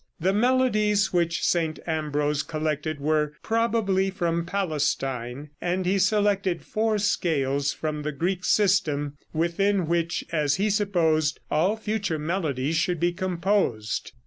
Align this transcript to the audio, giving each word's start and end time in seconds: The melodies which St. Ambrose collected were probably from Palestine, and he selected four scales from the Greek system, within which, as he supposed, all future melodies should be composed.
The 0.19 0.33
melodies 0.33 1.13
which 1.13 1.43
St. 1.45 1.77
Ambrose 1.85 2.41
collected 2.41 2.99
were 2.99 3.33
probably 3.43 4.09
from 4.09 4.47
Palestine, 4.47 5.51
and 5.61 5.85
he 5.85 5.99
selected 5.99 6.63
four 6.65 6.97
scales 6.97 7.71
from 7.71 8.01
the 8.01 8.11
Greek 8.11 8.43
system, 8.43 9.15
within 9.31 9.85
which, 9.85 10.25
as 10.31 10.55
he 10.55 10.71
supposed, 10.71 11.39
all 11.51 11.77
future 11.77 12.17
melodies 12.17 12.77
should 12.77 12.99
be 12.99 13.11
composed. 13.11 14.13